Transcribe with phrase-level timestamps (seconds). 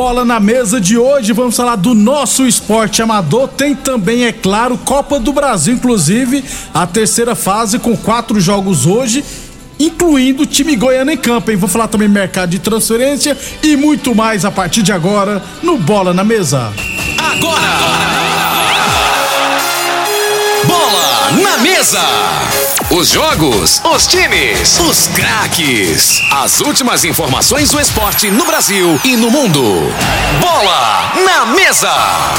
[0.00, 3.48] Bola na Mesa de hoje, vamos falar do nosso esporte amador.
[3.48, 9.22] Tem também, é claro, Copa do Brasil, inclusive a terceira fase com quatro jogos hoje,
[9.78, 11.58] incluindo o time goiano em campo, hein?
[11.58, 16.14] Vou falar também mercado de transferência e muito mais a partir de agora no Bola
[16.14, 16.72] na Mesa.
[20.66, 22.69] Bola na mesa.
[22.92, 26.20] Os jogos, os times, os craques.
[26.32, 29.62] As últimas informações do esporte no Brasil e no mundo.
[30.40, 31.92] Bola na mesa.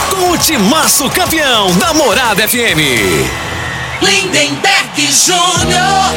[0.09, 2.81] Com o timaço campeão da Morada FM.
[4.01, 6.11] Lindenberg Júnior.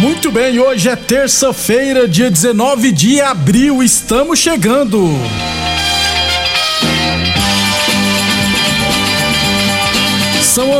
[0.00, 5.16] Muito bem, hoje é terça-feira, dia 19 de abril, estamos chegando.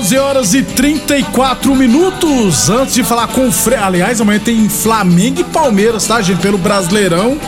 [0.04, 2.68] São 11 horas e 34 minutos.
[2.68, 3.78] Antes de falar com o Frei.
[3.78, 6.42] Aliás, amanhã tem Flamengo e Palmeiras, tá, gente?
[6.42, 7.38] Pelo Brasileirão.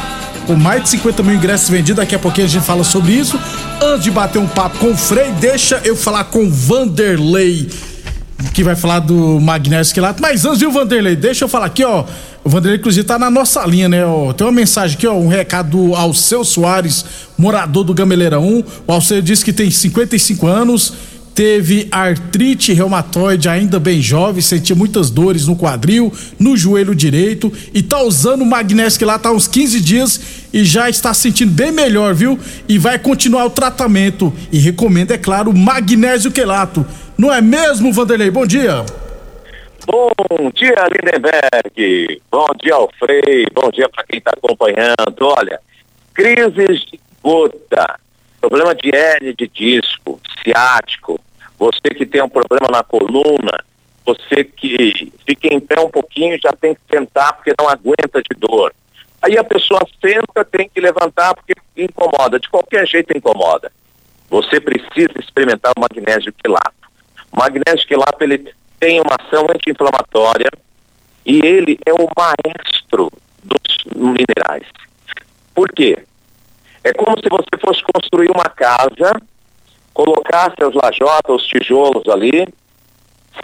[0.46, 1.96] Com mais de 50 mil ingressos vendidos.
[1.96, 3.38] Daqui a pouquinho a gente fala sobre isso.
[3.82, 7.68] Antes de bater um papo com o Frei, deixa eu falar com o Vanderlei.
[8.54, 10.22] Que vai falar do Magnésio Quilato.
[10.22, 11.14] Mas antes, viu, Vanderlei?
[11.14, 12.04] Deixa eu falar aqui, ó.
[12.42, 14.06] O Vanderlei, inclusive, tá na nossa linha, né?
[14.06, 15.14] Ó, tem uma mensagem aqui, ó.
[15.14, 17.04] Um recado ao Alceu Soares,
[17.36, 18.64] morador do Gameleira 1.
[18.86, 20.94] O Alceu disse que tem 55 anos
[21.36, 27.82] teve artrite reumatoide ainda bem jovem, sentia muitas dores no quadril, no joelho direito e
[27.82, 31.70] tá usando o magnésio que lá tá uns 15 dias e já está sentindo bem
[31.70, 32.38] melhor, viu?
[32.66, 36.86] E vai continuar o tratamento e recomenda, é claro, magnésio quelato.
[37.18, 38.30] Não é mesmo, Vanderlei?
[38.30, 38.86] Bom dia.
[39.86, 40.10] Bom
[40.54, 42.22] dia, Lindenberg.
[42.30, 43.46] Bom dia, Alfrei.
[43.54, 45.20] Bom dia para quem está acompanhando.
[45.20, 45.60] Olha,
[46.14, 48.00] crises de gota,
[48.40, 51.20] problema de hérnia de disco, ciático,
[51.58, 53.64] você que tem um problema na coluna,
[54.04, 58.38] você que fica em pé um pouquinho já tem que sentar porque não aguenta de
[58.38, 58.72] dor.
[59.20, 63.72] Aí a pessoa senta, tem que levantar porque incomoda, de qualquer jeito incomoda.
[64.28, 66.74] Você precisa experimentar o magnésio quilato.
[67.32, 70.50] O magnésio quilato ele tem uma ação anti-inflamatória
[71.24, 73.10] e ele é o maestro
[73.42, 74.66] dos minerais.
[75.54, 75.98] Por quê?
[76.84, 79.20] É como se você fosse construir uma casa,
[79.96, 82.46] colocasse as lajotas, os tijolos ali,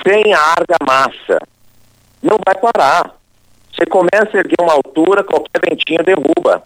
[0.07, 1.39] sem a argamassa.
[2.23, 3.17] Não vai parar.
[3.73, 6.63] Você começa a erguer uma altura, qualquer ventinho derruba.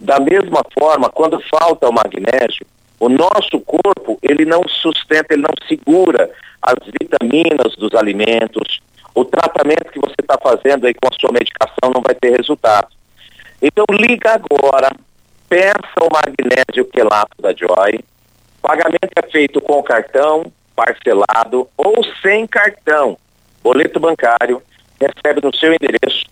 [0.00, 2.66] Da mesma forma, quando falta o magnésio,
[2.98, 6.30] o nosso corpo, ele não sustenta, ele não segura
[6.62, 8.80] as vitaminas dos alimentos.
[9.14, 12.88] O tratamento que você está fazendo aí com a sua medicação não vai ter resultado.
[13.60, 14.90] Então liga agora,
[15.50, 18.02] peça o magnésio quelato da Joy.
[18.66, 23.16] Pagamento é feito com cartão, parcelado ou sem cartão.
[23.62, 24.60] Boleto bancário,
[25.00, 26.24] recebe no seu endereço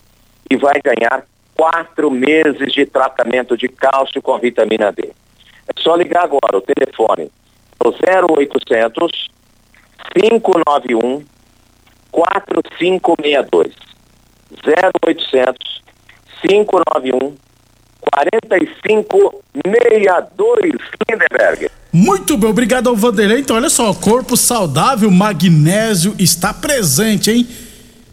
[0.50, 1.24] e vai ganhar
[1.56, 5.12] quatro meses de tratamento de cálcio com vitamina D.
[5.68, 7.30] É só ligar agora, o telefone
[7.78, 9.30] é o 0800
[10.12, 11.24] 591
[12.10, 13.74] 4562.
[14.66, 15.82] 0800
[16.42, 17.36] 591
[18.12, 20.72] 4562
[21.08, 21.70] Lindenberg.
[21.92, 23.38] Muito bem, obrigado ao Vanderlei.
[23.40, 27.46] Então, olha só, corpo saudável, magnésio está presente, hein?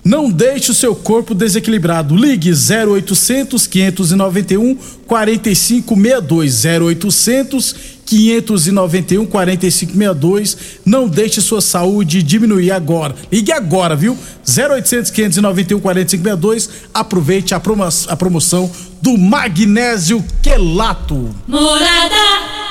[0.04, 2.16] Não deixe o seu corpo desequilibrado.
[2.16, 4.76] Ligue 0800 591
[5.06, 7.76] 4562 0800
[8.06, 10.58] 591 4562.
[10.86, 13.16] Não deixe sua saúde diminuir agora.
[13.32, 14.18] Ligue agora, viu?
[14.48, 16.70] 0800 591 4562.
[16.94, 18.72] Aproveite a, promo a promoção
[19.02, 21.30] do magnésio quelato.
[21.48, 22.62] Morada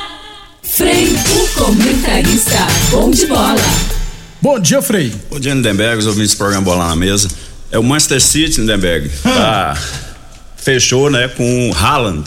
[0.62, 3.99] Frei, o comentarista bom de bola.
[4.42, 5.12] Bom dia, Frei.
[5.30, 7.28] Bom dia, Lindenberg, os ouvintes do programa Bola na Mesa.
[7.70, 9.10] É o Manchester City, Lindenberg.
[9.22, 9.76] Tá,
[10.56, 12.24] fechou, né, com o Haaland,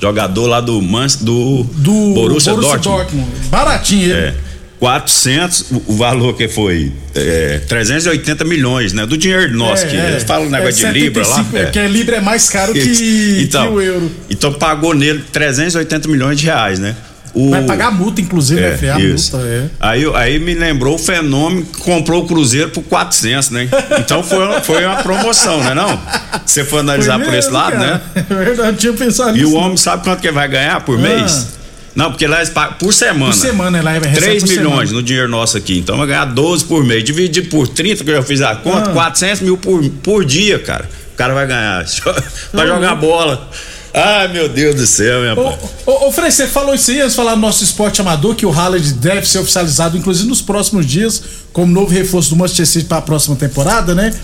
[0.00, 2.82] jogador lá do, Man, do, do Borussia, Borussia Dortmund.
[2.82, 3.48] Dortmund.
[3.48, 4.12] Baratinho ele.
[4.12, 4.34] É.
[4.80, 9.06] 400, o valor que foi é, 380 milhões, né?
[9.06, 11.46] Do dinheiro nosso, é, que é, fala um negócio é, de Libra lá.
[11.54, 11.66] É.
[11.66, 14.10] Que a Libra é mais caro que, então, que o euro.
[14.28, 16.96] Então pagou nele 380 milhões de reais, né?
[17.34, 17.50] O...
[17.50, 19.66] Vai pagar multa, inclusive, é, né, multa, é.
[19.80, 23.68] Aí, aí me lembrou o fenômeno que comprou o Cruzeiro por 400, né?
[23.98, 25.98] Então foi, foi uma promoção, né não?
[26.44, 28.02] Você for analisar por esse lado, cara.
[28.14, 28.24] né?
[28.32, 29.44] É verdade, tinha pensado nisso.
[29.44, 31.02] E o homem sabe quanto que vai ganhar por ah.
[31.02, 31.48] mês?
[31.94, 32.38] Não, porque lá
[32.78, 33.32] por semana.
[33.32, 34.92] Por semana, lá é 3 milhões semana.
[34.92, 35.78] no dinheiro nosso aqui.
[35.78, 37.04] Então vai ganhar 12 por mês.
[37.04, 38.94] Dividido por 30, que eu já fiz a conta, ah.
[38.94, 40.88] 400 mil por, por dia, cara.
[41.12, 41.84] O cara vai ganhar.
[42.52, 43.50] vai jogar bola.
[43.94, 45.52] Ai, meu Deus do céu, minha ô,
[45.86, 48.46] ô, ô, Frei, você falou isso aí antes de falar do nosso esporte amador, que
[48.46, 51.22] o Haaland deve ser oficializado, inclusive nos próximos dias,
[51.52, 54.14] como novo reforço do Manchester City para a próxima temporada, né?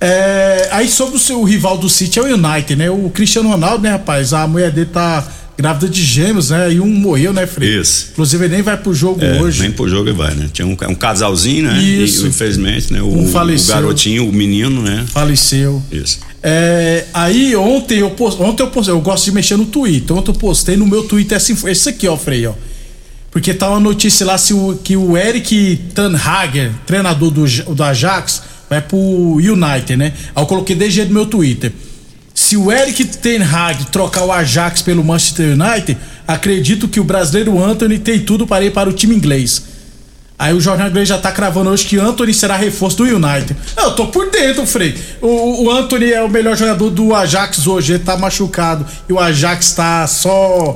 [0.00, 2.90] É, aí sobre o seu rival do City é o United, né?
[2.90, 4.32] O Cristiano Ronaldo, né, rapaz?
[4.32, 5.26] A mulher dele tá
[5.56, 6.72] grávida de gêmeos, né?
[6.72, 7.80] E um morreu, né, Frei?
[7.80, 8.08] Isso.
[8.12, 9.62] Inclusive ele nem vai pro jogo é, hoje.
[9.62, 10.48] Nem pro jogo ele vai, né?
[10.52, 11.78] Tinha um, um casalzinho, né?
[11.80, 12.26] Isso.
[12.26, 13.00] E infelizmente, né?
[13.00, 13.74] O, um faleceu.
[13.74, 15.06] o garotinho, o menino, né?
[15.08, 15.82] Faleceu.
[15.90, 16.20] Isso.
[16.48, 20.16] É, aí ontem eu postei, ontem eu postei, eu gosto de mexer no Twitter.
[20.16, 22.52] Ontem eu postei no meu Twitter essa, esse aqui, ó, Frei, ó.
[23.32, 27.44] Porque tá uma notícia lá se o, que o Eric Tanhager, treinador do,
[27.74, 30.12] do Ajax, vai pro United, né?
[30.36, 31.72] Aí eu coloquei desde no meu Twitter.
[32.32, 35.98] Se o Eric Ten Hag trocar o Ajax pelo Manchester United,
[36.28, 39.64] acredito que o brasileiro Anthony tem tudo para ir para o time inglês.
[40.38, 43.56] Aí o jornal inglês já tá cravando hoje que Anthony será reforço do United.
[43.76, 44.94] Eu tô por dentro, Frei.
[45.22, 48.86] O, o Anthony é o melhor jogador do Ajax hoje, ele tá machucado.
[49.08, 50.74] E o Ajax tá só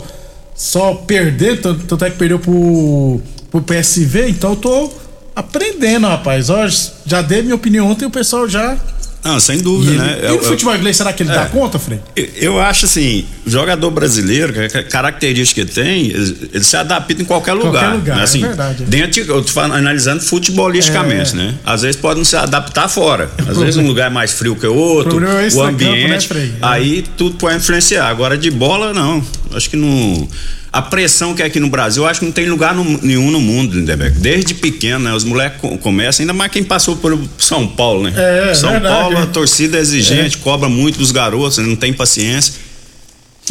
[0.54, 3.20] só perdendo, tanto, tanto é que perdeu pro,
[3.50, 4.90] pro PSV, então eu tô
[5.34, 6.50] aprendendo, rapaz.
[6.50, 6.66] Ó,
[7.06, 8.76] já dei minha opinião ontem e o pessoal já
[9.22, 10.18] não, sem dúvida, e né?
[10.30, 12.00] E o futebol inglês, será que ele é, dá conta, Frei?
[12.36, 17.24] Eu acho assim, jogador brasileiro, que a característica que tem, ele, ele se adapta em
[17.24, 17.70] qualquer lugar.
[17.70, 18.22] Qualquer lugar, né?
[18.22, 18.84] assim, é verdade.
[18.84, 21.36] Dentro, eu tô analisando futebolisticamente, é.
[21.36, 21.54] né?
[21.64, 23.30] Às vezes podem se adaptar fora.
[23.46, 26.28] Às vezes um lugar é mais frio que o outro, o, o ambiente.
[26.28, 28.08] Campo, né, aí tudo pode influenciar.
[28.08, 29.22] Agora de bola, não.
[29.52, 30.28] Acho que não
[30.72, 33.30] a pressão que é aqui no Brasil, eu acho que não tem lugar no, nenhum
[33.30, 34.18] no mundo, Lindeberg.
[34.18, 35.14] Desde pequeno, né?
[35.14, 38.12] Os moleques começam, ainda mais quem passou por São Paulo, né?
[38.16, 40.40] É, São verdade, Paulo, a torcida é exigente, é.
[40.40, 42.54] cobra muito dos garotos, não tem paciência.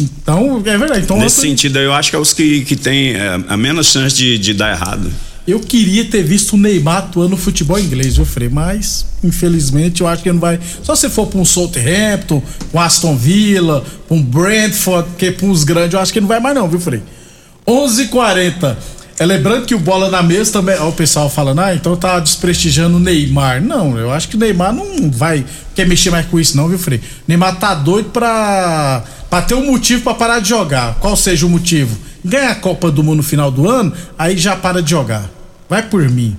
[0.00, 1.00] Então, é verdade.
[1.02, 4.16] Então, Nesse sentido, eu acho que é os que, que têm é, a menos chance
[4.16, 5.10] de, de dar errado.
[5.50, 8.48] Eu queria ter visto o Neymar atuando no futebol inglês, viu, Frei?
[8.48, 10.60] Mas, infelizmente, eu acho que não vai.
[10.80, 12.40] Só se for para um Southampton,
[12.72, 16.54] um Aston Villa, um Brentford, que para uns grandes, eu acho que não vai mais,
[16.54, 17.02] não, viu, Frei?
[17.66, 18.76] 11:40.
[19.18, 20.78] É lembrando que o bola na mesa também.
[20.78, 23.60] Ó, o pessoal falando, ah, então tá desprestigiando o Neymar.
[23.60, 26.78] Não, eu acho que o Neymar não vai quer mexer mais com isso, não, viu,
[26.78, 27.00] Frei?
[27.26, 30.94] Neymar tá doido pra, pra ter um motivo para parar de jogar.
[31.00, 31.98] Qual seja o motivo?
[32.24, 35.39] Ganha a Copa do Mundo no final do ano, aí já para de jogar.
[35.70, 36.36] Vai por mim.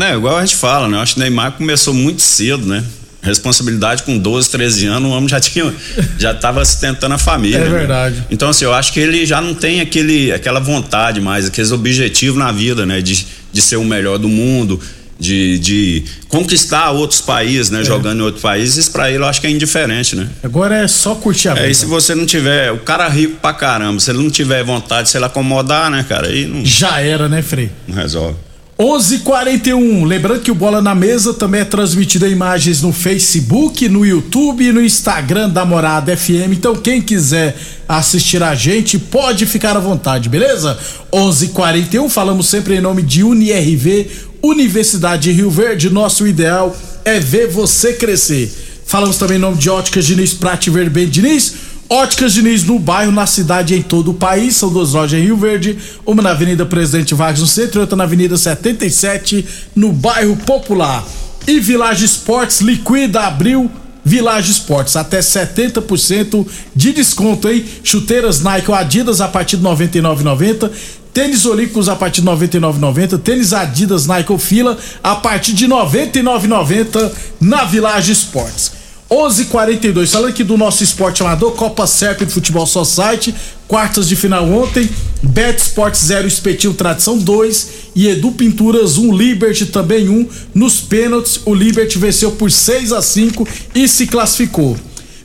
[0.00, 0.96] É, igual a gente fala, né?
[0.96, 2.82] Eu acho que o Neymar começou muito cedo, né?
[3.22, 5.72] Responsabilidade com 12, 13 anos, o homem já tinha,
[6.18, 7.58] já estava sustentando a família.
[7.58, 7.70] É né?
[7.70, 8.16] verdade.
[8.16, 8.24] Né?
[8.32, 12.36] Então, assim, eu acho que ele já não tem aquele, aquela vontade mais, aqueles objetivos
[12.36, 13.00] na vida, né?
[13.00, 14.80] De, de ser o melhor do mundo,
[15.20, 17.80] de, de conquistar outros países, né?
[17.80, 17.84] É.
[17.84, 20.28] Jogando em outros países, pra ele eu acho que é indiferente, né?
[20.42, 21.66] Agora é só curtir a vida.
[21.68, 24.64] É, e se você não tiver, o cara rico pra caramba, se ele não tiver
[24.64, 26.26] vontade de se ele acomodar, né, cara?
[26.26, 26.66] Aí não.
[26.66, 27.70] Já era, né, Frei?
[27.86, 28.36] Não resolve.
[28.78, 30.04] 11:41.
[30.04, 34.64] Lembrando que o Bola na Mesa também é transmitido em imagens no Facebook, no YouTube
[34.64, 36.52] e no Instagram da Morada FM.
[36.52, 37.56] Então quem quiser
[37.88, 40.76] assistir a gente pode ficar à vontade, beleza?
[41.12, 42.08] 11:41.
[42.08, 44.08] Falamos sempre em nome de UniRV,
[44.42, 45.88] Universidade de Rio Verde.
[45.88, 48.52] Nosso ideal é ver você crescer.
[48.84, 51.54] Falamos também em nome de Óticas Diniz Prate Verben Diniz
[51.88, 54.56] Óticas Diniz no bairro, na cidade e em todo o país.
[54.56, 57.96] São duas lojas em Rio Verde, uma na Avenida Presidente Vargas no centro e outra
[57.96, 59.44] na Avenida 77
[59.76, 61.04] no bairro Popular.
[61.46, 63.70] E Village Esportes liquida abril
[64.04, 67.64] Village Esportes, até 70% de desconto, hein?
[67.82, 70.70] Chuteiras Nike ou Adidas a partir de R$ 99,90.
[71.12, 73.18] Tênis Olímpicos a partir de 99,90.
[73.18, 78.83] Tênis Adidas Nike Fila a partir de 99,90 na Village Esportes.
[79.14, 83.32] 11:42 falando aqui do nosso esporte amador, Copa Serp Futebol Society,
[83.68, 84.90] quartas de final ontem,
[85.22, 90.12] Bet Sport 0, Espetil Tradição 2 e Edu Pinturas 1, um, Liberty também 1.
[90.12, 90.28] Um.
[90.52, 94.76] Nos pênaltis, o Liberty venceu por 6 a 5 e se classificou.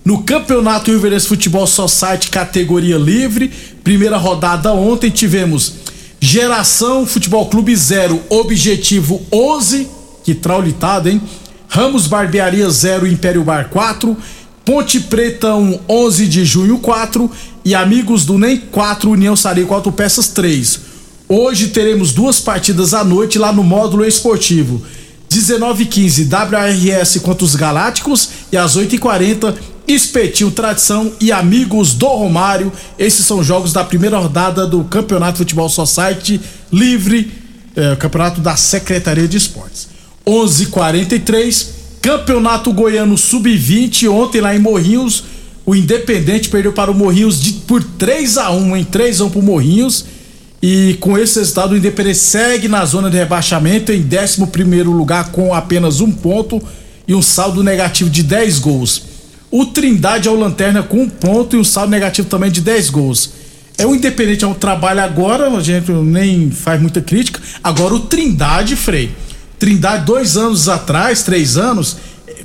[0.05, 3.51] No Campeonato Ilverense Futebol Society categoria livre,
[3.84, 5.74] primeira rodada ontem tivemos
[6.22, 9.88] Geração Futebol Clube 0, Objetivo 11,
[10.24, 11.19] que traulitada, hein?
[11.70, 14.18] Ramos Barbearia 0, Império Bar 4,
[14.66, 17.30] Ponte Preta 1, 11 de junho 4
[17.64, 20.80] e Amigos do NEM 4, União Sarico Autopeças 3.
[21.28, 24.82] Hoje teremos duas partidas à noite lá no módulo esportivo.
[25.30, 29.54] 19h15 WRS contra os Galácticos e às 8h40
[29.88, 32.74] Espetil Tradição e Amigos do Romário.
[32.98, 36.42] Esses são jogos da primeira rodada do Campeonato Futebol Society
[36.74, 37.32] Livre,
[37.76, 39.99] eh, Campeonato da Secretaria de Esportes.
[40.29, 45.24] 11:43 Campeonato Goiano Sub-20 ontem lá em Morrinhos,
[45.65, 49.29] o Independente perdeu para o Morrinhos de, por 3 a 1 em 3 a 1
[49.31, 50.05] pro Morrinhos.
[50.62, 55.53] E com esse resultado, o Independente segue na zona de rebaixamento em 11 lugar com
[55.53, 56.62] apenas um ponto
[57.07, 59.03] e um saldo negativo de 10 gols.
[59.51, 62.89] O Trindade é o Lanterna com um ponto e um saldo negativo também de 10
[62.89, 63.31] gols.
[63.77, 67.41] É o Independente é um trabalho agora, a gente nem faz muita crítica.
[67.63, 69.12] Agora o Trindade, Frei.
[69.60, 71.98] Trindade, dois anos atrás, três anos,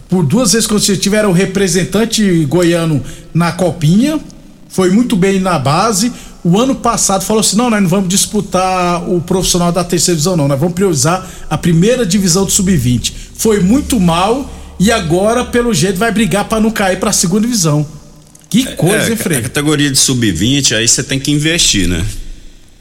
[0.08, 3.02] por duas vezes consecutivas era o representante goiano
[3.32, 4.20] na Copinha,
[4.68, 6.12] foi muito bem na base.
[6.42, 10.36] O ano passado falou assim: não, nós não vamos disputar o profissional da terceira divisão,
[10.36, 10.48] não.
[10.48, 13.12] Nós vamos priorizar a primeira divisão do sub-20.
[13.36, 17.46] Foi muito mal e agora, pelo jeito, vai brigar para não cair para a segunda
[17.46, 17.86] divisão.
[18.50, 19.38] Que coisa, é, hein, Frei?
[19.38, 22.04] A categoria de sub-20, aí você tem que investir, né?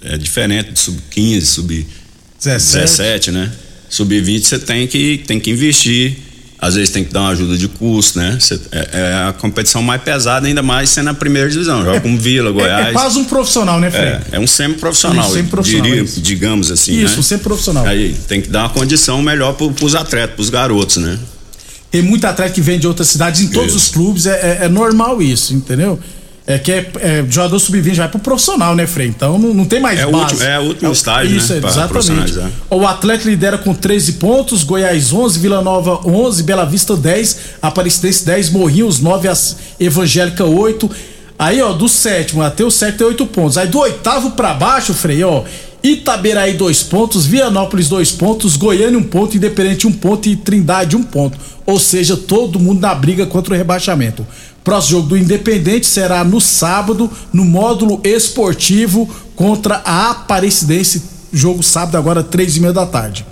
[0.04, 3.52] É diferente de sub-15, sub-17, né?
[3.94, 6.18] Sub-20 você tem que, tem que investir
[6.64, 8.38] às vezes tem que dar uma ajuda de custo, né?
[8.40, 11.84] Cê, é, é, a competição mais pesada, ainda mais sendo a primeira divisão.
[11.84, 12.86] Joga é, com Vila, Goiás.
[12.86, 14.24] É, é, quase um profissional, né, Fred?
[14.32, 15.30] É, é um semi-profissional.
[15.30, 15.92] Um semi-profissional.
[15.92, 16.94] Diria, digamos assim.
[16.94, 17.20] Isso, né?
[17.20, 17.86] um semi-profissional.
[17.86, 21.20] Aí tem que dar uma condição melhor para os atletas, para os garotos, né?
[21.92, 23.78] Tem muito atleta que vem de outras cidades em todos isso.
[23.78, 26.00] os clubes, é, é, é normal isso, entendeu?
[26.46, 29.08] É que é, é jogador sub-20 já vai pro profissional, né, Frei?
[29.08, 30.34] Então não, não tem mais é base.
[30.34, 31.62] Último, é o último é, estágio, isso, né?
[31.66, 32.34] exatamente.
[32.70, 38.26] O Atlético lidera com 13 pontos, Goiás 11, Vila Nova 11, Bela Vista 10, Aparecidense
[38.26, 39.30] 10, Morrinhos 9,
[39.80, 40.92] Evangélica 8.
[41.40, 43.58] Aí, ó, do sétimo até o sétimo tem 8 pontos.
[43.58, 45.44] Aí do oitavo para baixo, Frei, ó,
[45.84, 51.04] Itaberaí dois pontos, Vianópolis dois pontos, Goiânia um ponto, Independente um ponto e Trindade um
[51.04, 51.38] ponto.
[51.66, 54.26] Ou seja, todo mundo na briga contra o rebaixamento.
[54.64, 61.04] Próximo jogo do Independente será no sábado, no módulo esportivo contra a Aparecidense.
[61.34, 63.26] Jogo sábado, agora, três e meia da tarde.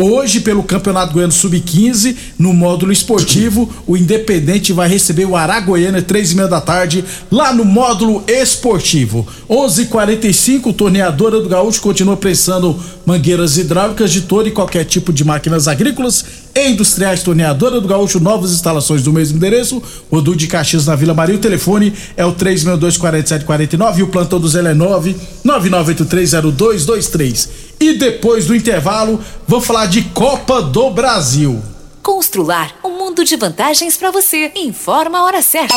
[0.00, 6.30] Hoje, pelo Campeonato Goiano Sub-15, no módulo esportivo, o Independente vai receber o Aragoiana, três
[6.30, 9.26] e meia da tarde, lá no módulo esportivo.
[9.50, 15.66] 11:45 torneadora do Gaúcho continua prensando mangueiras hidráulicas de todo e qualquer tipo de máquinas
[15.66, 16.24] agrícolas
[16.66, 17.22] e industriais.
[17.22, 21.36] Torneadora do Gaúcho, novas instalações do mesmo endereço, Rodu de Caxias na Vila Maria.
[21.36, 27.48] O telefone é o 3624749 e o plantão do Zé é 9 99830223.
[27.80, 31.62] E depois do intervalo, vou falar de Copa do Brasil.
[32.02, 34.50] Constrular um mundo de vantagens para você.
[34.56, 35.76] Informa a hora certa.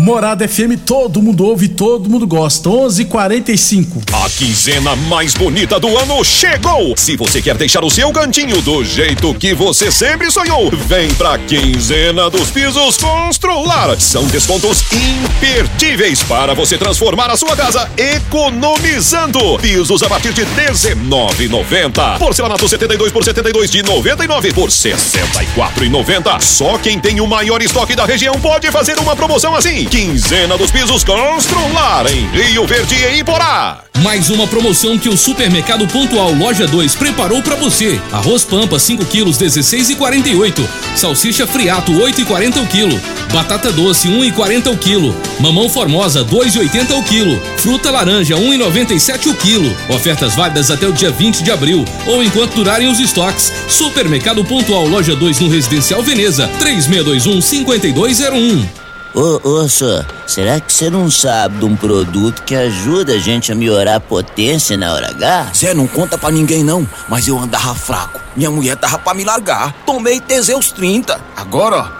[0.00, 2.70] Morada FM, todo mundo ouve, todo mundo gosta.
[2.70, 4.00] 11:45.
[4.10, 6.96] A quinzena mais bonita do ano chegou.
[6.96, 11.36] Se você quer deixar o seu cantinho do jeito que você sempre sonhou, vem pra
[11.36, 14.00] quinzena dos pisos Constrular.
[14.00, 19.58] São descontos imperdíveis para você transformar a sua casa economizando.
[19.58, 22.18] Pisos a partir de 19,90.
[22.18, 26.40] Porcelanato 72 por 72 de 99 por 64,90.
[26.40, 29.89] Só quem tem o maior estoque da região pode fazer uma promoção assim.
[29.90, 33.82] Quinzena dos pisos Constrular em Rio Verde e Iporá.
[34.04, 38.00] Mais uma promoção que o Supermercado Pontual Loja 2 preparou para você.
[38.12, 40.64] Arroz Pampa 5 quilos 16,48.
[40.94, 43.00] Salsicha Friato 8,40 o quilo.
[43.32, 45.14] Batata doce 1,40 o quilo.
[45.40, 47.42] Mamão Formosa 2,80 o quilo.
[47.56, 49.76] Fruta laranja 1,97 o quilo.
[49.88, 53.52] Ofertas válidas até o dia 20 de abril ou enquanto durarem os estoques.
[53.66, 58.79] Supermercado Pontual Loja 2 no Residencial Veneza 3621 5201.
[59.12, 63.50] Ô, ô, senhor, será que você não sabe de um produto que ajuda a gente
[63.50, 65.50] a melhorar a potência na hora H?
[65.52, 68.20] Zé, não conta pra ninguém não, mas eu andava fraco.
[68.36, 69.72] Minha mulher tava pra me largar.
[69.84, 71.20] Tomei Teseus 30.
[71.36, 71.99] Agora, ó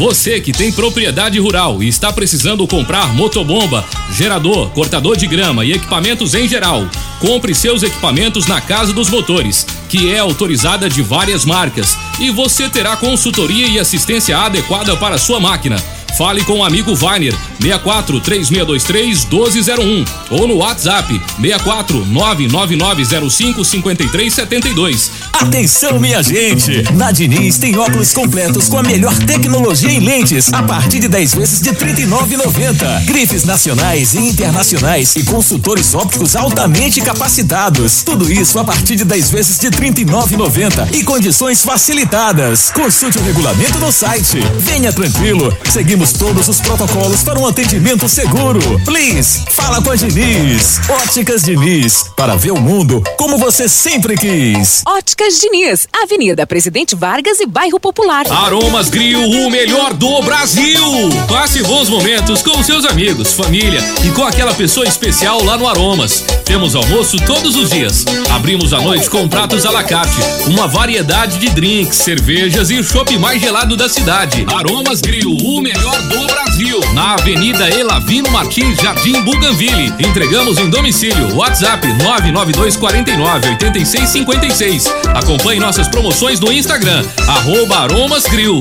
[0.00, 5.72] Você que tem propriedade rural e está precisando comprar motobomba, gerador, cortador de grama e
[5.72, 6.88] equipamentos em geral,
[7.18, 12.66] compre seus equipamentos na Casa dos Motores, que é autorizada de várias marcas, e você
[12.66, 15.76] terá consultoria e assistência adequada para sua máquina.
[16.16, 25.10] Fale com o amigo Vainer 64 3623 1201 ou no WhatsApp 64 99905 5372.
[25.32, 26.82] Atenção, minha gente!
[26.92, 31.34] Na Diniz tem óculos completos com a melhor tecnologia em lentes a partir de 10
[31.34, 33.04] vezes de R$ 39,90.
[33.04, 38.02] Grifes nacionais e internacionais e consultores ópticos altamente capacitados.
[38.02, 42.70] Tudo isso a partir de 10 vezes de R$ 39,90 e condições facilitadas.
[42.70, 44.38] Consulte o regulamento no site.
[44.58, 45.56] Venha tranquilo.
[45.70, 48.60] Seguimos todos os protocolos para um atendimento seguro.
[48.86, 50.80] Please, fala com a Diniz.
[50.88, 54.82] Óticas Diniz, para ver o mundo como você sempre quis.
[54.86, 58.24] Óticas Diniz, Avenida Presidente Vargas e Bairro Popular.
[58.30, 60.82] Aromas Grill, o melhor do Brasil.
[61.28, 66.24] Passe bons momentos com seus amigos, família e com aquela pessoa especial lá no Aromas.
[66.46, 68.06] Temos almoço todos os dias.
[68.30, 70.16] Abrimos à noite com pratos à la carte,
[70.46, 74.46] uma variedade de drinks, cervejas e o chopp mais gelado da cidade.
[74.48, 76.80] Aromas Grill, o melhor do Brasil.
[76.92, 79.92] Na Avenida Elavino Martins, Jardim Buganville.
[79.98, 81.34] Entregamos em domicílio.
[81.36, 84.94] WhatsApp 992 49 86 56.
[85.14, 88.58] Acompanhe nossas promoções no Instagram, arroba Aromas Grill.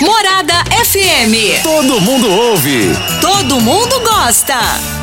[0.00, 1.62] Morada FM.
[1.62, 2.96] Todo mundo ouve.
[3.20, 4.97] Todo mundo gosta.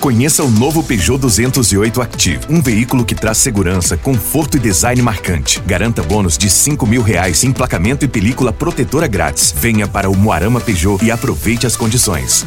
[0.00, 5.60] Conheça o novo Peugeot 208 Active, um veículo que traz segurança, conforto e design marcante.
[5.66, 9.52] Garanta bônus de cinco mil reais, emplacamento e película protetora grátis.
[9.56, 12.46] Venha para o Moarama Peugeot e aproveite as condições.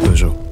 [0.00, 0.51] Peugeot.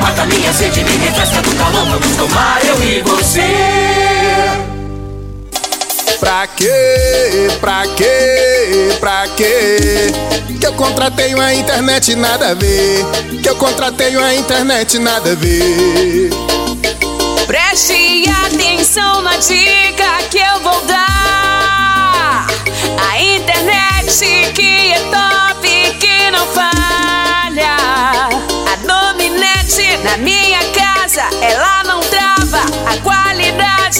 [0.00, 1.86] Mata minha sede, me refresca do calor.
[1.86, 3.40] Vamos tomar eu e você.
[6.18, 7.48] Pra quê?
[7.60, 8.96] Pra quê?
[8.98, 10.12] Pra quê?
[10.58, 13.04] Que eu contratei uma internet nada a ver.
[13.42, 16.30] Que eu contratei uma internet nada a ver.
[17.46, 22.46] Preste atenção na dica que eu vou dar.
[23.10, 26.89] A internet que é top, que não falha.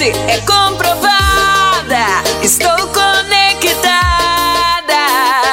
[0.09, 1.11] É comprovada.
[2.43, 3.91] Estou conectada.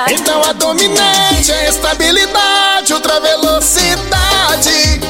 [0.10, 5.02] Então a dominante é estabilidade, ultra velocidade.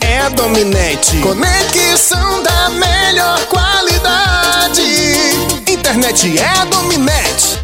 [0.00, 1.16] É a dominante.
[1.18, 4.82] Conexão da melhor qualidade.
[5.68, 7.63] Internet é a dominante.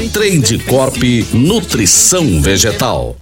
[0.09, 0.97] Trade Corp
[1.33, 3.15] Nutrição Vegetal.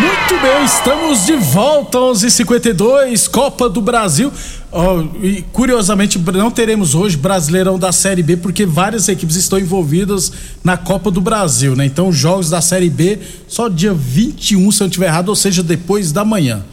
[0.00, 4.32] Muito bem, estamos de volta, 11:52 Copa do Brasil.
[4.70, 10.32] Oh, e curiosamente, não teremos hoje Brasileirão da Série B, porque várias equipes estão envolvidas
[10.64, 11.84] na Copa do Brasil, né?
[11.84, 15.62] Então, jogos da Série B só dia 21, se eu não estiver errado, ou seja,
[15.62, 16.64] depois da manhã.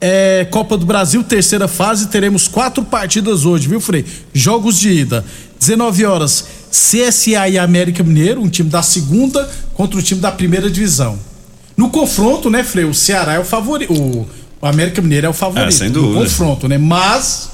[0.00, 4.04] É, Copa do Brasil, terceira fase, teremos quatro partidas hoje, viu, Frei?
[4.32, 5.24] Jogos de ida.
[5.58, 10.70] 19 horas, CSA e América Mineiro, um time da segunda contra o time da primeira
[10.70, 11.18] divisão.
[11.76, 12.84] No confronto, né, Frei?
[12.84, 13.92] O Ceará é o favorito.
[13.92, 14.28] O,
[14.60, 15.68] o América Mineiro é o favorito.
[15.68, 16.24] É, sem no dúvida.
[16.24, 16.78] confronto, né?
[16.78, 17.50] Mas.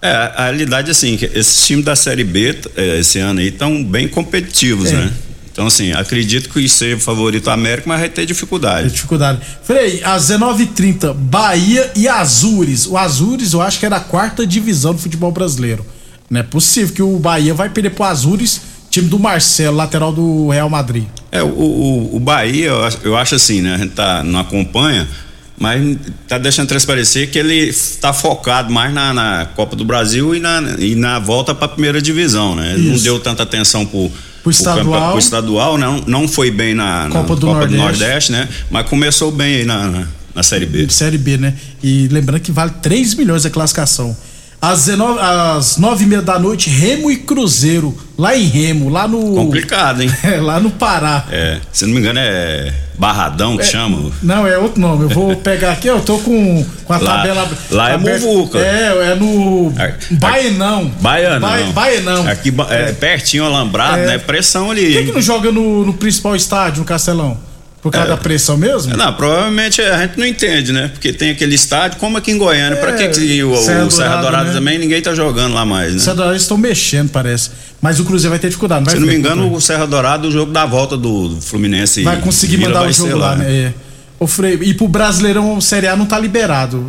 [0.00, 3.48] É, a realidade é assim, que esses times da Série B é, esse ano aí
[3.48, 4.96] estão bem competitivos, É.
[4.96, 5.12] né?
[5.56, 8.90] Então, assim, acredito que seja o favorito América, mas vai ter dificuldade.
[8.90, 9.40] Dificuldade.
[9.62, 12.86] Frei, às 19h30, Bahia e Azures.
[12.86, 15.82] O Azures, eu acho que é da quarta divisão do futebol brasileiro.
[16.28, 20.50] Não é possível que o Bahia vai perder pro Azures, time do Marcelo, lateral do
[20.50, 21.04] Real Madrid.
[21.32, 23.76] É, o, o, o Bahia, eu acho, assim, né?
[23.76, 25.08] A gente tá, não acompanha,
[25.58, 25.96] mas
[26.28, 30.60] tá deixando transparecer que ele está focado mais na, na Copa do Brasil e na,
[30.78, 32.74] e na volta para a primeira divisão, né?
[32.74, 33.04] Ele não Isso.
[33.04, 34.12] deu tanta atenção pro,
[34.46, 35.10] pro estadual.
[35.10, 38.00] pro estadual, não, não foi bem na, na Copa do Copa do Nordeste.
[38.00, 38.48] Nordeste, né?
[38.70, 40.88] Mas começou bem aí na, na, na Série B.
[40.88, 41.54] Série B, né?
[41.82, 44.16] E lembrando que vale 3 milhões a classificação.
[44.60, 49.06] Às, 19, às 9 e meia da noite, Remo e Cruzeiro, lá em Remo, lá
[49.06, 49.34] no.
[49.34, 50.10] Complicado, hein?
[50.24, 51.24] É, lá no Pará.
[51.30, 54.10] É, se não me engano é Barradão que É, chama.
[54.22, 55.04] Não, é outro nome.
[55.04, 57.48] Eu vou pegar aqui, eu tô com, com a Lá- tabela.
[57.70, 57.96] lá é.
[57.98, 58.58] Muvuca.
[58.58, 59.72] É, é no.
[60.12, 60.90] Baenão.
[61.00, 61.40] Baianão.
[61.40, 62.26] Ba- Baenão.
[62.26, 64.06] Aqui ba- é, pertinho, alambrado, É.
[64.06, 64.18] né?
[64.18, 64.82] Pressão ali.
[64.86, 65.06] Por que, hein?
[65.06, 67.38] que não joga no, no principal estádio, no Castelão?
[67.86, 68.10] Por causa É.
[68.10, 68.96] da pressão mesmo?
[68.96, 70.88] Não, provavelmente a gente não entende, né?
[70.88, 73.88] Porque tem aquele estádio, como aqui em Goiânia, pra É, que, que o, o Serra
[73.90, 74.54] Serra, Dourada, né?
[74.54, 76.00] também ninguém tá jogando lá mais, né?
[76.00, 77.50] Serra Dourada estão mexendo, parece.
[77.80, 78.84] Mas o Cruzeiro vai ter dificuldade.
[78.84, 82.02] Vai Se não me engano, o Serra Dourada, o jogo da volta do, Fluminense.
[82.02, 83.52] vai conseguir Vila mandar vai o jogo ser lá, né?
[83.52, 83.72] É.
[84.18, 86.84] O Frei, e pro Brasileirão Série A não tá liberado.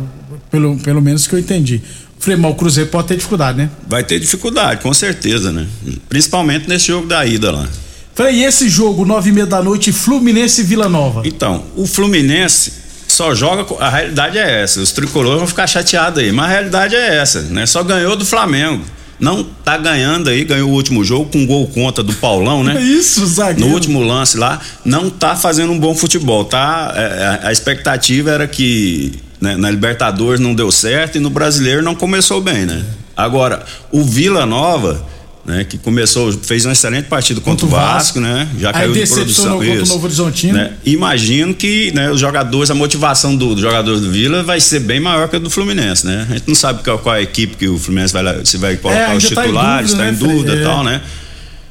[0.50, 1.80] Pelo, pelo menos que eu entendi.
[2.18, 3.70] Frei, mas o Cruzeiro pode ter dificuldade, né?
[3.86, 5.64] Vai ter dificuldade, com certeza, né?
[6.08, 7.68] Principalmente nesse jogo da ida lá.
[8.18, 11.22] Frei, e esse jogo, nove e meia da noite, Fluminense e Vila Nova?
[11.24, 12.72] Então, o Fluminense
[13.06, 13.64] só joga.
[13.78, 14.80] A realidade é essa.
[14.80, 16.32] Os tricolores vão ficar chateados aí.
[16.32, 17.64] Mas a realidade é essa, né?
[17.64, 18.82] Só ganhou do Flamengo.
[19.20, 22.82] Não tá ganhando aí, ganhou o último jogo com gol contra do Paulão, né?
[22.82, 23.68] Isso, zagueiro.
[23.68, 26.92] No último lance lá, não tá fazendo um bom futebol, tá?
[26.96, 31.82] É, a, a expectativa era que né, na Libertadores não deu certo e no Brasileiro
[31.82, 32.84] não começou bem, né?
[33.16, 35.06] Agora, o Vila Nova,
[35.48, 38.46] né, que começou, fez uma excelente partida contra, o Vasco, né?
[38.60, 39.52] Já Aí caiu de produção.
[39.58, 39.92] contra o isso.
[39.92, 40.52] Novo Horizontino.
[40.52, 40.72] Né?
[40.84, 45.00] Imagino que né, os jogadores, a motivação do, dos jogadores do Vila vai ser bem
[45.00, 46.26] maior que a do Fluminense, né?
[46.28, 48.76] A gente não sabe qual, qual é a equipe que o Fluminense vai, se vai
[48.76, 50.62] colocar ainda os tá em titulares, dúvida, está em né, dúvida e É.
[50.64, 51.00] tal, né?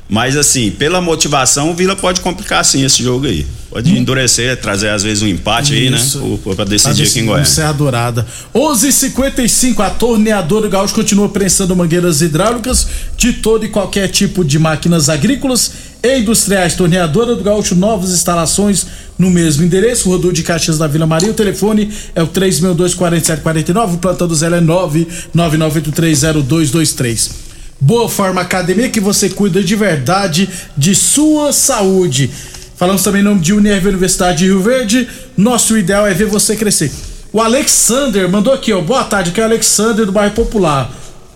[0.09, 3.45] Mas assim, pela motivação, o Vila pode complicar sim esse jogo aí.
[3.69, 5.97] Pode endurecer, trazer às vezes um empate aí, né?
[5.97, 5.99] Hum.
[5.99, 6.39] Isso.
[6.55, 7.45] Para decidir aqui em Goiânia.
[7.45, 8.25] Serra Dourada.
[8.55, 15.09] 11:55 a torneadora Gaúcho continua prensando mangueiras hidráulicas de todo e qualquer tipo de máquinas
[15.09, 16.75] agrícolas e industriais.
[16.75, 18.87] Torneadora do Gaúcho, novas instalações
[19.19, 21.31] no mesmo endereço, Rodul de Caxias da Vila Maria.
[21.31, 27.46] O telefone é o 3624749, o plantão do Zé é 999830223.
[27.79, 32.29] Boa Forma Academia que você cuida de verdade de sua saúde.
[32.75, 35.07] Falamos também em nome de Unirv Universidade de Rio Verde.
[35.35, 36.91] Nosso ideal é ver você crescer.
[37.31, 38.81] O Alexander mandou aqui, ó.
[38.81, 40.91] Boa tarde, que é o Alexander do bairro Popular.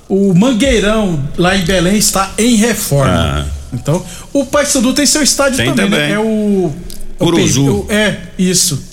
[0.07, 3.47] O Mangueirão, lá em Belém, está em reforma.
[3.73, 5.97] Então, o Paysandu tem seu estádio Tem também, né?
[5.97, 6.13] também.
[6.13, 6.71] É o.
[7.19, 7.85] é o Curuzu.
[7.87, 8.83] P- É, isso.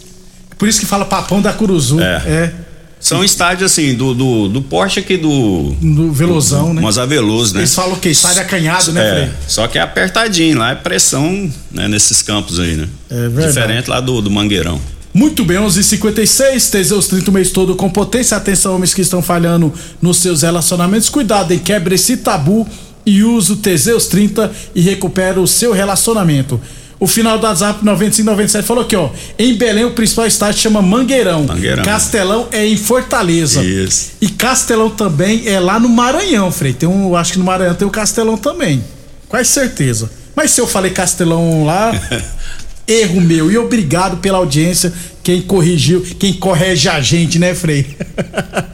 [0.56, 2.00] Por isso que fala papão da Curuzu.
[2.00, 2.52] É.
[3.00, 5.74] São estádios assim, do, do, do Porsche aqui do.
[5.80, 6.80] Do Velozão, né?
[6.80, 7.60] Mozar Veloso, né?
[7.60, 8.10] Eles falam o quê?
[8.10, 12.76] Estádio acanhado, né, É, só que é apertadinho, lá é pressão né, nesses campos aí,
[12.76, 12.88] né?
[13.08, 13.46] É verdade.
[13.48, 14.80] Diferente lá do, do Mangueirão.
[15.14, 18.36] Muito bem, 11:56 Teseus 30 o mês todo com potência.
[18.36, 21.08] Atenção, homens que estão falhando nos seus relacionamentos.
[21.08, 21.58] Cuidado, hein?
[21.58, 22.66] Quebre esse tabu
[23.06, 26.60] e use o Teseus 30 e recupera o seu relacionamento.
[27.00, 29.10] O final do WhatsApp 9597 falou aqui, ó.
[29.38, 31.44] Em Belém, o principal estádio chama Mangueirão.
[31.44, 31.84] Mangueirão.
[31.84, 33.62] Castelão é em Fortaleza.
[33.62, 34.12] Isso.
[34.20, 36.72] E Castelão também é lá no Maranhão, Frei.
[36.72, 38.82] Tem um, acho que no Maranhão tem o Castelão também.
[39.28, 40.10] Quase certeza.
[40.34, 41.92] Mas se eu falei Castelão lá,
[42.86, 43.50] erro meu.
[43.50, 44.92] E obrigado pela audiência,
[45.28, 47.84] quem corrigiu, quem corrige a gente, né, Frei?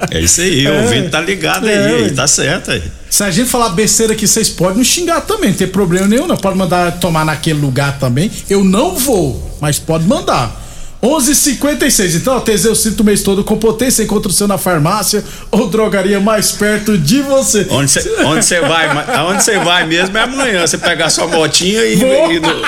[0.09, 0.71] É isso aí, É.
[0.71, 2.81] o ouvinte tá ligado É, aí, tá certo aí.
[3.11, 6.29] Se a gente falar besteira aqui, vocês podem nos xingar também, não tem problema nenhum,
[6.29, 6.37] não.
[6.37, 8.31] Pode mandar tomar naquele lugar também.
[8.49, 10.64] Eu não vou, mas pode mandar.
[11.05, 12.15] 11:56.
[12.17, 14.03] Então, ó, Teseus Cinto o mês todo com potência.
[14.03, 17.67] Encontra o seu na farmácia ou drogaria mais perto de você.
[17.71, 18.87] Onde você onde vai,
[19.17, 22.33] aonde você vai mesmo é amanhã, você pegar sua motinha e, Vou.
[22.33, 22.63] e no-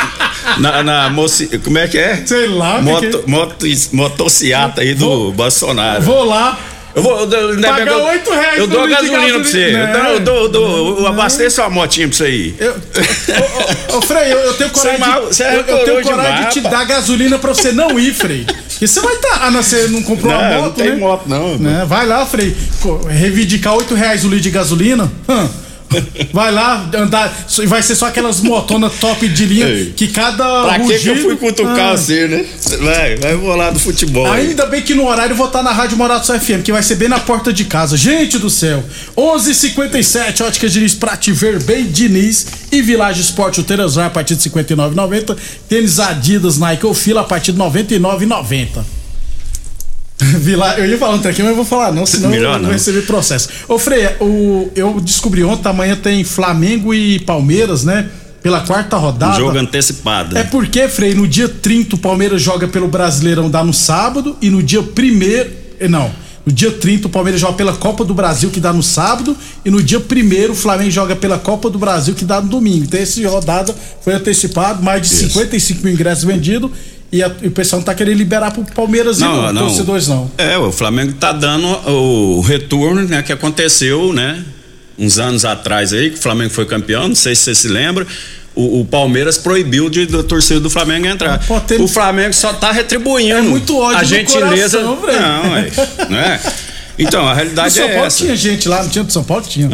[0.58, 2.22] na, na moci, como é que é?
[2.26, 6.02] Sei lá, Moto, que- moto, motociata aí do Bolsonaro.
[6.02, 6.58] Vou lá.
[6.96, 7.20] Eu vou.
[7.30, 9.70] Eu, Pagar eu- oito reais Eu dou de gasolina pra você.
[9.72, 10.08] gasolina.
[10.08, 12.54] Eu, dou- eu, dou- eu, eu abasteço uma motinha pra você aí.
[13.94, 16.34] Ô, Frei, eu, eu tenho coragem, Você é mal- de, é eu, eu tenho coragem
[16.34, 18.46] demais, de te dar gasolina pra você não ir, Frei.
[18.46, 19.40] Porque você vai estar.
[19.46, 20.96] Ah, não, você não comprou Não, não moto, tem né?
[20.96, 21.58] moto, não.
[21.58, 21.84] Né?
[21.86, 22.56] Vai lá, Frei.
[23.10, 25.10] Reivindicar 8 reais o litro de gasolina.
[25.28, 25.48] Hã.
[26.32, 27.32] Vai lá, andar.
[27.62, 29.92] e Vai ser só aquelas motonas top de linha Ei.
[29.96, 30.64] que cada.
[30.64, 31.96] Pra que, que eu rugido- fui cutucar Ah.
[31.96, 32.44] você, né?
[32.80, 34.30] Vai, vai lá do futebol.
[34.30, 34.48] aí.
[34.48, 36.96] Ainda bem que no horário eu vou estar na Rádio Morato FM, que vai ser
[36.96, 37.96] bem na porta de casa.
[37.96, 38.84] Gente do céu.
[39.16, 43.64] 11:57 Ótica Diniz pra te ver bem Diniz e Village Esporte o
[44.00, 45.36] a partir de 59,90.
[45.68, 48.84] Tênis Adidas Nike ou Fila a partir de 99,90.
[50.40, 52.62] Vila, eu ia falar um aqui, mas eu vou falar não, senão Melhor eu vou
[52.62, 52.70] não.
[52.70, 53.48] receber processo.
[53.68, 58.08] Ô Freia, o, eu descobri ontem, amanhã tem Flamengo e Palmeiras, né?
[58.42, 59.34] Pela quarta rodada.
[59.34, 60.38] Um jogo antecipado.
[60.38, 64.48] É porque, Frei, no dia 30 o Palmeiras joga pelo Brasileirão, dá no sábado, e
[64.48, 66.10] no dia 1 Não.
[66.46, 69.70] No dia 30 o Palmeiras joga pela Copa do Brasil, que dá no sábado, e
[69.70, 72.84] no dia 1 o Flamengo joga pela Copa do Brasil, que dá no domingo.
[72.84, 76.70] Então, essa rodada foi antecipado, mais de 55 mil ingressos vendidos,
[77.12, 79.62] e, a- e o pessoal não tá querendo liberar pro Palmeiras e Não, não, não.
[79.66, 80.30] torcedores não.
[80.38, 84.42] É, o Flamengo tá dando o retorno, né, que aconteceu, né,
[84.98, 88.06] uns anos atrás aí, que o Flamengo foi campeão, não sei se você se lembra.
[88.54, 91.38] O, o Palmeiras proibiu de, da torcida do Flamengo entrar.
[91.78, 93.34] O Flamengo só tá retribuindo.
[93.36, 94.78] É muito ódio a gentileza.
[94.78, 95.70] coração, não, é,
[96.08, 96.40] né?
[96.98, 98.16] Então, a realidade São é Paulo essa.
[98.18, 99.44] tinha gente lá, não tinha do São Paulo?
[99.46, 99.68] Tinha.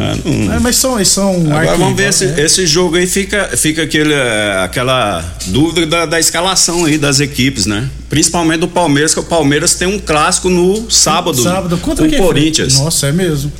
[0.55, 2.41] É, mas são, eles são Agora vamos ver arquirrivais, esse, né?
[2.45, 7.65] esse jogo aí fica, fica aquele, eh, aquela dúvida da, da escalação aí das equipes,
[7.65, 7.89] né?
[8.09, 12.17] Principalmente do Palmeiras, que o Palmeiras tem um clássico no sábado, Sábado, contra o foi?
[12.17, 12.77] Corinthians.
[12.77, 13.51] Nossa, é mesmo.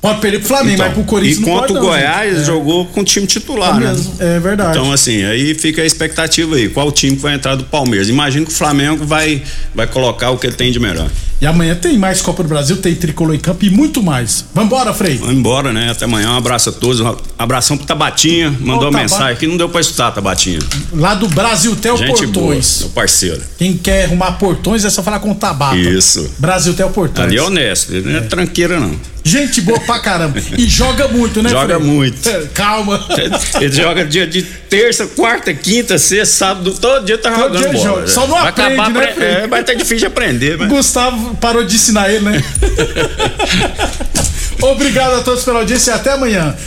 [0.00, 2.38] Pode perder pro Flamengo, Então, mas pro Corinthians e não contra o não, Goiás.
[2.40, 2.44] É.
[2.44, 3.96] jogou com o time titular, É né?
[4.20, 4.76] é verdade.
[4.78, 6.68] Então, assim, aí fica a expectativa aí.
[6.68, 8.10] Qual time que vai entrar do Palmeiras?
[8.10, 9.42] Imagino que o Flamengo vai,
[9.74, 11.10] vai colocar o que ele tem de melhor.
[11.40, 14.44] E amanhã tem mais Copa do Brasil, tem Tricolor em Campo e muito mais.
[14.54, 15.16] Vambora, Frei.
[15.18, 15.90] Vamos embora, né?
[15.90, 16.30] Até amanhã.
[16.32, 17.00] Um abraço a todos.
[17.00, 18.54] Um abração pro Tabatinha.
[18.60, 20.60] Mandou Taba- mensagem aqui, não deu pra escutar, Tabatinha.
[20.92, 22.78] Lá do Brasil Tel Gente boa, Portões.
[22.80, 23.42] meu parceiro.
[23.58, 25.76] Quem quer arrumar portões é só falar com o Tabata.
[25.76, 26.30] Isso.
[26.38, 27.26] Brasil Tel Portões.
[27.26, 28.94] Ali é honesto, ele não é tranqueira, não.
[29.26, 30.38] Gente boa pra caramba.
[30.58, 31.88] E joga muito, né, Joga Frei?
[31.90, 32.28] muito.
[32.28, 33.02] É, Calma.
[33.58, 37.72] Ele joga dia de terça, quarta, quinta, sexta, sábado, todo dia tá Todo jogando dia
[37.72, 37.84] bola.
[37.84, 38.06] joga.
[38.06, 39.26] Só não vai aprende, acabar, né, Frei?
[39.28, 40.68] é, vai estar difícil de aprender, mas...
[40.68, 42.44] Gustavo parou de ensinar ele, né?
[44.62, 46.54] Obrigado a todos pela audiência e até amanhã.